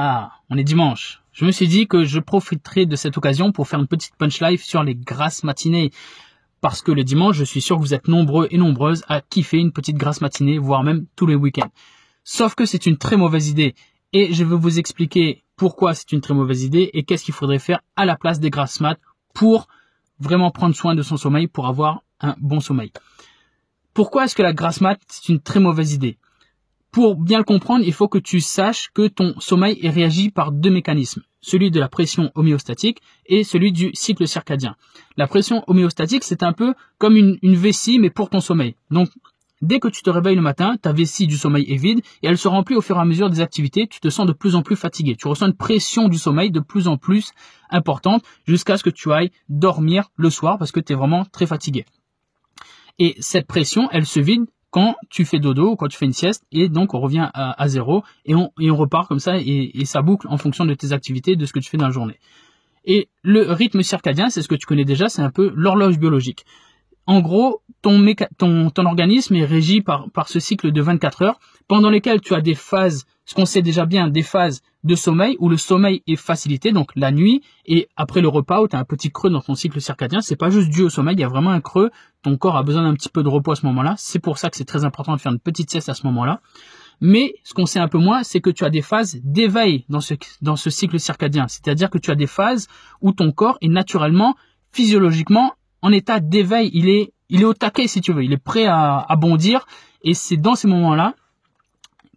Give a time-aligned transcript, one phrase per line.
[0.00, 1.24] Ah, on est dimanche.
[1.32, 4.40] Je me suis dit que je profiterai de cette occasion pour faire une petite punch
[4.40, 5.90] live sur les grasses matinées.
[6.60, 9.56] Parce que le dimanche, je suis sûr que vous êtes nombreux et nombreuses à kiffer
[9.56, 11.72] une petite grasse matinée, voire même tous les week-ends.
[12.22, 13.74] Sauf que c'est une très mauvaise idée.
[14.12, 17.58] Et je vais vous expliquer pourquoi c'est une très mauvaise idée et qu'est-ce qu'il faudrait
[17.58, 19.00] faire à la place des grasses mat
[19.34, 19.66] pour
[20.20, 22.92] vraiment prendre soin de son sommeil pour avoir un bon sommeil.
[23.94, 26.18] Pourquoi est-ce que la grasse mat c'est une très mauvaise idée?
[26.90, 30.52] Pour bien le comprendre, il faut que tu saches que ton sommeil est réagi par
[30.52, 34.74] deux mécanismes, celui de la pression homéostatique et celui du cycle circadien.
[35.16, 38.74] La pression homéostatique, c'est un peu comme une, une vessie mais pour ton sommeil.
[38.90, 39.08] Donc
[39.60, 42.38] Dès que tu te réveilles le matin, ta vessie du sommeil est vide et elle
[42.38, 43.88] se remplit au fur et à mesure des activités.
[43.88, 45.16] Tu te sens de plus en plus fatigué.
[45.16, 47.32] Tu ressens une pression du sommeil de plus en plus
[47.68, 51.46] importante jusqu'à ce que tu ailles dormir le soir parce que tu es vraiment très
[51.46, 51.86] fatigué.
[53.00, 56.44] Et cette pression, elle se vide quand tu fais dodo quand tu fais une sieste
[56.52, 60.36] et donc on revient à, zéro et on, repart comme ça et, ça boucle en
[60.36, 62.18] fonction de tes activités, de ce que tu fais dans la journée.
[62.84, 66.44] Et le rythme circadien, c'est ce que tu connais déjà, c'est un peu l'horloge biologique
[67.08, 72.34] en gros, ton, organisme est régi par ce cycle de 24 heures pendant lesquelles tu
[72.34, 76.02] as des phases, ce qu'on sait déjà bien, des phases de sommeil où le sommeil
[76.06, 79.28] est facilité, donc la nuit, et après le repas où tu as un petit creux
[79.28, 81.60] dans ton cycle circadien, c'est pas juste dû au sommeil, il y a vraiment un
[81.60, 81.90] creux,
[82.22, 84.48] ton corps a besoin d'un petit peu de repos à ce moment-là, c'est pour ça
[84.48, 86.40] que c'est très important de faire une petite sieste à ce moment-là.
[87.00, 90.00] Mais ce qu'on sait un peu moins, c'est que tu as des phases d'éveil dans
[90.00, 92.66] ce, dans ce cycle circadien, c'est-à-dire que tu as des phases
[93.02, 94.34] où ton corps est naturellement,
[94.72, 98.42] physiologiquement, en état d'éveil, il est, il est au taquet si tu veux, il est
[98.42, 99.66] prêt à, à bondir
[100.02, 101.14] et c'est dans ces moments-là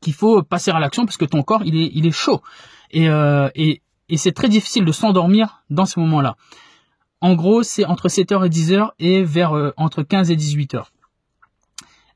[0.00, 2.42] qu'il faut passer à l'action parce que ton corps il est, il est chaud
[2.90, 3.48] et, euh,
[4.16, 6.36] c'est très difficile de s'endormir dans ces moments-là.
[7.20, 10.84] En gros, c'est entre 7h et 10h et vers euh, entre 15 et 18h.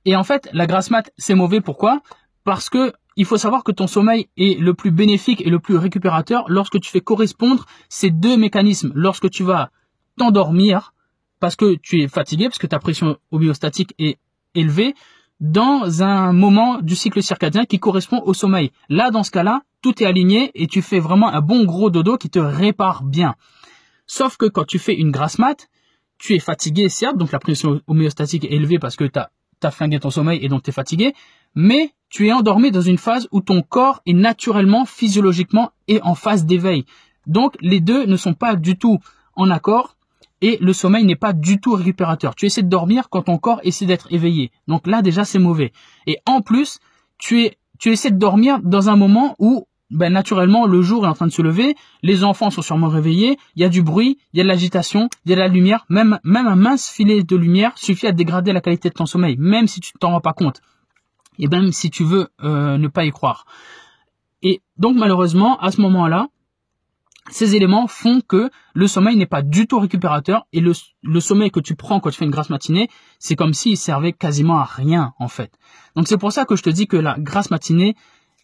[0.05, 1.61] Et en fait, la grasse mat, c'est mauvais.
[1.61, 2.01] Pourquoi?
[2.45, 5.77] Parce que il faut savoir que ton sommeil est le plus bénéfique et le plus
[5.77, 8.93] récupérateur lorsque tu fais correspondre ces deux mécanismes.
[8.95, 9.71] Lorsque tu vas
[10.17, 10.95] t'endormir,
[11.41, 14.19] parce que tu es fatigué, parce que ta pression homéostatique est
[14.55, 14.95] élevée,
[15.43, 18.71] dans un moment du cycle circadien qui correspond au sommeil.
[18.89, 22.17] Là, dans ce cas-là, tout est aligné et tu fais vraiment un bon gros dodo
[22.17, 23.35] qui te répare bien.
[24.07, 25.69] Sauf que quand tu fais une grasse mat,
[26.17, 29.31] tu es fatigué, certes, donc la pression homéostatique est élevée parce que tu as,
[29.65, 31.13] as flingué ton sommeil et donc tu es fatigué,
[31.57, 36.15] mais tu es endormi dans une phase où ton corps est naturellement, physiologiquement et en
[36.15, 36.85] phase d'éveil.
[37.27, 39.01] Donc les deux ne sont pas du tout
[39.35, 39.97] en accord
[40.43, 42.35] et le sommeil n'est pas du tout récupérateur.
[42.35, 44.51] Tu essaies de dormir quand ton corps essaie d'être éveillé.
[44.69, 45.73] Donc là déjà c'est mauvais.
[46.07, 46.79] Et en plus,
[47.17, 51.09] tu es tu essaies de dormir dans un moment où ben, naturellement le jour est
[51.09, 54.19] en train de se lever, les enfants sont sûrement réveillés, il y a du bruit,
[54.33, 57.23] il y a de l'agitation, il y a de la lumière, même un mince filet
[57.23, 60.21] de lumière suffit à dégrader la qualité de ton sommeil, même si tu t'en rends
[60.21, 60.61] pas compte.
[61.39, 63.47] Et même si tu veux euh, ne pas y croire.
[64.43, 66.29] Et donc malheureusement, à ce moment-là,
[67.31, 71.61] ces éléments font que le sommeil n'est pas du tout récupérateur et le, sommeil que
[71.61, 72.89] tu prends quand tu fais une grasse matinée,
[73.19, 75.53] c'est comme s'il servait quasiment à rien en fait.
[75.95, 77.95] Donc c'est pour ça que je te dis que la grasse matinée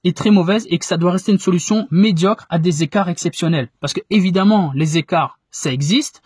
[0.05, 3.69] est très mauvaise et que ça doit rester une solution médiocre à des écarts exceptionnels.
[3.81, 6.23] Parce que évidemment, les écarts, ça existe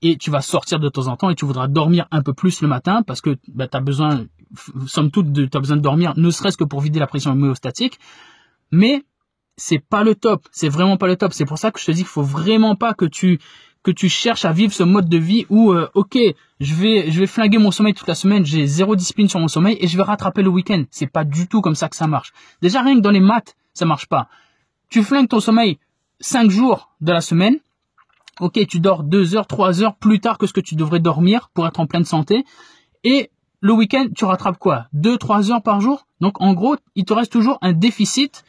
[0.00, 2.60] et tu vas sortir de temps en temps et tu voudras dormir un peu plus
[2.60, 4.26] le matin parce que bah, tu as besoin,
[4.86, 7.98] somme toute, tu besoin de dormir ne serait-ce que pour vider la pression homéostatique.
[8.70, 9.02] Mais
[9.56, 11.32] c'est pas le top, c'est vraiment pas le top.
[11.32, 13.40] C'est pour ça que je te dis qu'il faut vraiment pas que tu
[13.82, 16.18] que tu cherches à vivre ce mode de vie où euh, ok,
[16.60, 19.48] je vais je vais flinguer mon sommeil toute la semaine, j'ai zéro discipline sur mon
[19.48, 20.84] sommeil et je vais rattraper le week-end.
[20.90, 22.32] C'est pas du tout comme ça que ça marche.
[22.62, 24.28] Déjà rien que dans les maths, ça marche pas.
[24.88, 25.78] Tu flingues ton sommeil
[26.20, 27.58] 5 jours de la semaine.
[28.40, 31.50] Ok, tu dors 2 heures, 3 heures plus tard que ce que tu devrais dormir
[31.54, 32.44] pour être en pleine santé.
[33.04, 34.86] Et le week-end, tu rattrapes quoi?
[34.94, 36.06] 2-3 heures par jour?
[36.20, 38.44] Donc en gros, il te reste toujours un déficit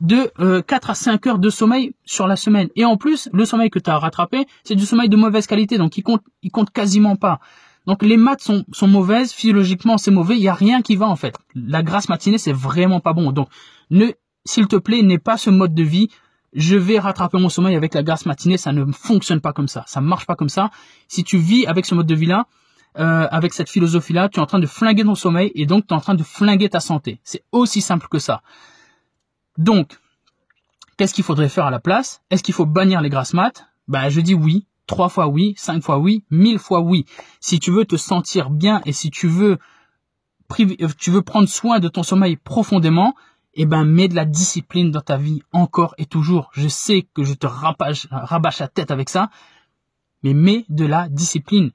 [0.00, 0.32] de
[0.62, 2.68] 4 euh, à 5 heures de sommeil sur la semaine.
[2.76, 5.78] Et en plus, le sommeil que tu as rattrapé, c'est du sommeil de mauvaise qualité,
[5.78, 7.40] donc il compte, il compte quasiment pas.
[7.86, 11.06] Donc les maths sont, sont mauvaises, physiologiquement c'est mauvais, il y a rien qui va
[11.06, 11.36] en fait.
[11.54, 13.30] La grasse matinée c'est vraiment pas bon.
[13.32, 13.48] Donc
[13.90, 14.06] ne,
[14.44, 16.08] s'il te plaît, n'aie pas ce mode de vie.
[16.54, 19.84] Je vais rattraper mon sommeil avec la grasse matinée, ça ne fonctionne pas comme ça,
[19.86, 20.70] ça marche pas comme ça.
[21.08, 22.46] Si tu vis avec ce mode de vie là,
[22.96, 25.86] euh, avec cette philosophie là, tu es en train de flinguer ton sommeil et donc
[25.86, 27.18] tu es en train de flinguer ta santé.
[27.24, 28.40] C'est aussi simple que ça.
[29.58, 29.98] Donc,
[30.96, 32.22] Qu'est-ce qu'il faudrait faire à la place?
[32.30, 35.82] Est-ce qu'il faut bannir les grasses mat Bah je dis oui, trois fois oui, cinq
[35.82, 37.04] fois oui, mille fois oui.
[37.40, 39.58] Si tu veux te sentir bien et si tu veux
[40.60, 43.14] euh, tu veux prendre soin de ton sommeil profondément,
[43.54, 46.50] eh ben mets de la discipline dans ta vie encore et toujours.
[46.52, 49.30] Je sais que je te rabâche, rabâche la tête avec ça,
[50.22, 51.72] mais mets de la discipline.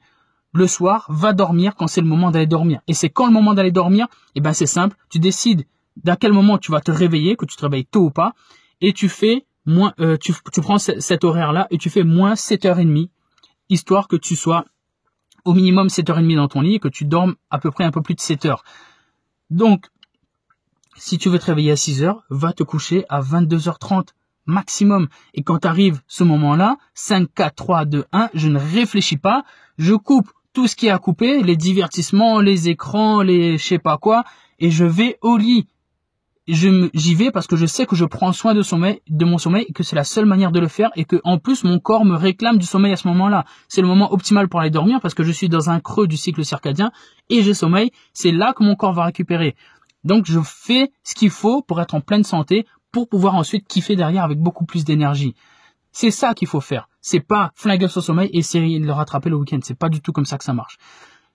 [0.53, 2.79] Le soir, va dormir quand c'est le moment d'aller dormir.
[2.87, 4.07] Et c'est quand le moment d'aller dormir?
[4.33, 5.65] Eh ben c'est simple, tu décides
[5.97, 8.33] d'à quel moment tu vas te réveiller, que tu te réveilles tôt ou pas,
[8.81, 13.09] et tu fais moins, euh, tu, prends cet horaire-là et tu fais moins 7h30,
[13.69, 14.65] histoire que tu sois
[15.45, 18.01] au minimum 7h30 dans ton lit et que tu dormes à peu près un peu
[18.01, 18.63] plus de 7 heures.
[19.50, 19.88] Donc,
[20.95, 24.09] si tu veux te réveiller à 6 heures, va te coucher à 22h30
[24.45, 25.07] maximum.
[25.33, 29.44] Et quand arrive ce moment-là, 5, 4, 3, 2, 1, je ne réfléchis pas,
[29.77, 33.80] je coupe tout ce qui est à couper, les divertissements, les écrans, les je sais
[33.80, 34.24] pas quoi,
[34.57, 35.68] et je vais au lit
[36.53, 39.65] j'y vais parce que je sais que je prends soin de sommeil, de mon sommeil,
[39.67, 42.05] et que c'est la seule manière de le faire, et que en plus mon corps
[42.05, 43.45] me réclame du sommeil à ce moment-là.
[43.67, 46.17] C'est le moment optimal pour aller dormir parce que je suis dans un creux du
[46.17, 46.91] cycle circadien
[47.29, 47.91] et j'ai sommeil.
[48.13, 49.55] C'est là que mon corps va récupérer.
[50.03, 53.95] Donc je fais ce qu'il faut pour être en pleine santé, pour pouvoir ensuite kiffer
[53.95, 55.35] derrière avec beaucoup plus d'énergie.
[55.91, 56.87] C'est ça qu'il faut faire.
[57.01, 59.59] C'est pas flinguer son sommeil et essayer de le rattraper le week-end.
[59.63, 60.77] C'est pas du tout comme ça que ça marche.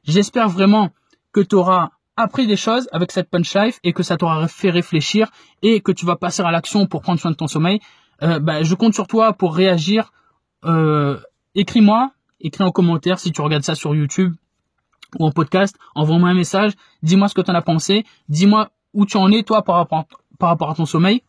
[0.05, 0.90] J'espère vraiment
[1.32, 4.70] que tu auras appris des choses avec cette punch life et que ça t'aura fait
[4.70, 5.31] réfléchir
[5.62, 7.81] et que tu vas passer à l'action pour prendre soin de ton sommeil,
[8.22, 10.12] euh, bah, je compte sur toi pour réagir.
[10.64, 11.19] Euh,
[11.55, 14.34] écris-moi, écris en commentaire si tu regardes ça sur YouTube
[15.19, 16.72] ou en podcast, envoie-moi un message,
[17.02, 20.70] dis-moi ce que tu en as pensé, dis-moi où tu en es toi par rapport,
[20.70, 21.22] à ton sommeil.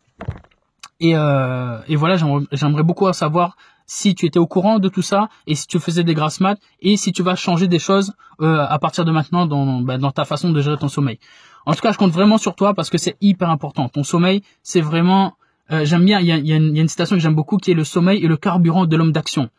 [0.99, 2.15] Et, euh, et voilà,
[2.51, 6.03] j'aimerais beaucoup savoir si tu étais au courant de tout ça et si tu faisais
[6.03, 9.45] des grasses maths et si tu vas changer des choses euh, à partir de maintenant
[9.45, 11.19] dans, bah, dans ta façon de gérer ton sommeil.
[11.65, 13.89] En tout cas, je compte vraiment sur toi parce que c'est hyper important.
[13.89, 15.35] Ton sommeil, c'est vraiment...
[15.71, 17.75] Euh, j'aime bien, il y a, y a, une citation que j'aime beaucoup qui est
[17.75, 19.49] le sommeil est le carburant de l'homme d'action.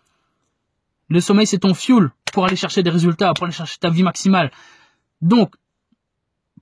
[1.09, 4.03] Le sommeil, c'est ton fuel pour aller chercher des résultats, pour aller chercher ta vie
[4.03, 4.51] maximale.
[5.21, 5.55] Donc,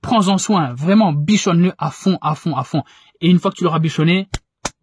[0.01, 2.83] prends-en soin, vraiment, bichonne-le à fond, à fond, à fond.
[3.21, 4.27] Et une fois que tu l'auras bichonné,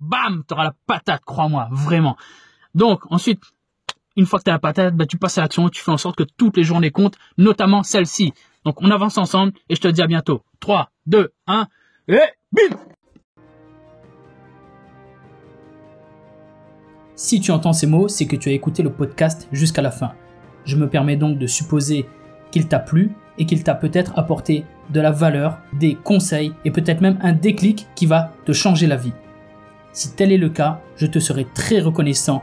[0.01, 2.17] bam, tu auras la patate, crois-moi, vraiment.
[2.75, 3.43] Donc, ensuite,
[4.17, 5.97] une fois que tu as la patate, bah, tu passes à l'action, tu fais en
[5.97, 8.33] sorte que toutes les journées comptent, notamment celle-ci.
[8.65, 10.43] Donc, on avance ensemble et je te dis à bientôt.
[10.61, 11.67] 3, 2, 1,
[12.09, 12.19] et
[12.53, 12.77] bim
[17.15, 20.13] Si tu entends ces mots, c'est que tu as écouté le podcast jusqu'à la fin.
[20.65, 22.07] Je me permets donc de supposer
[22.51, 27.01] qu'il t'a plu et qu'il t'a peut-être apporté de la valeur, des conseils et peut-être
[27.01, 29.13] même un déclic qui va te changer la vie.
[29.93, 32.43] Si tel est le cas, je te serai très reconnaissant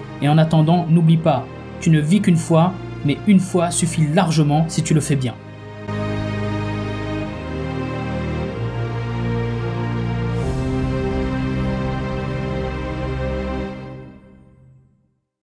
[0.21, 1.45] et en attendant, n'oublie pas,
[1.79, 2.73] tu ne vis qu'une fois,
[3.05, 5.33] mais une fois suffit largement si tu le fais bien.